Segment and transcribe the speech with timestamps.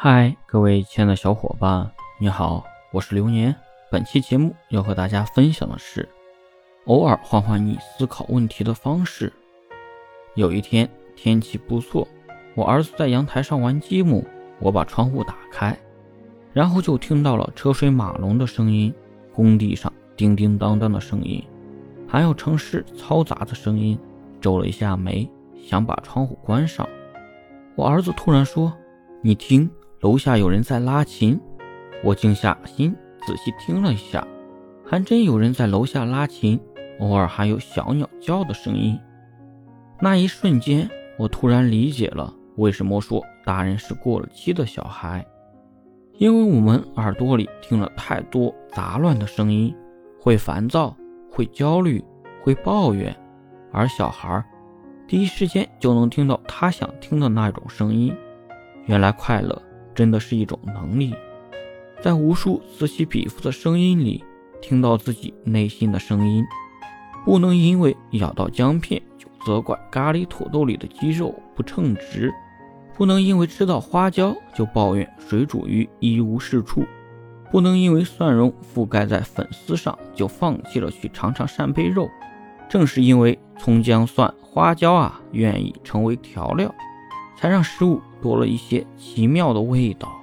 [0.00, 1.90] 嗨，各位亲爱的小伙伴，
[2.20, 2.62] 你好，
[2.92, 3.52] 我是流年。
[3.90, 6.08] 本期节目要和大家分享的是，
[6.84, 9.32] 偶尔换换你思考问题的方式。
[10.36, 12.06] 有一天天气不错，
[12.54, 14.24] 我儿子在阳台上玩积木，
[14.60, 15.76] 我把窗户打开，
[16.52, 18.94] 然后就听到了车水马龙的声音，
[19.34, 21.44] 工地上叮叮当当的声音，
[22.06, 23.98] 还有城市嘈杂的声音。
[24.40, 25.28] 皱了一下眉，
[25.66, 26.88] 想把窗户关上，
[27.74, 28.72] 我儿子突然说
[29.22, 29.68] ：“你听。”
[30.00, 31.40] 楼下有人在拉琴，
[32.04, 32.94] 我静下心
[33.26, 34.24] 仔细听了一下，
[34.86, 36.60] 还真有人在楼下拉琴，
[37.00, 38.96] 偶尔还有小鸟叫的声音。
[39.98, 45.26] 那一瞬间，我突然理解了为什么说大人是过了期的小孩，
[46.12, 49.74] 因为我们耳朵里听了太多杂乱的声音，
[50.20, 50.96] 会烦躁，
[51.28, 52.04] 会焦虑，
[52.40, 53.12] 会抱怨，
[53.72, 54.44] 而小孩
[55.08, 58.14] 第一时间就能听到他想听的那种声音。
[58.86, 59.60] 原来快乐。
[59.98, 61.12] 真的是一种能力，
[62.00, 64.22] 在无数此起彼伏的声音里，
[64.62, 66.44] 听到自己内心的声音。
[67.24, 72.32] 不能因为咬到姜片就责怪咖喱土豆里的鸡肉不称职，
[72.96, 76.84] 不能因为吃到花椒就抱怨水煮鱼一无是处，
[77.50, 82.08] 不能因为蒜蓉覆盖在粉丝上就放弃了去尝尝扇贝肉。
[82.68, 86.72] 正是因为葱姜蒜花椒啊，愿意成为调料。
[87.40, 90.17] 才让食物多了一些奇妙的味道。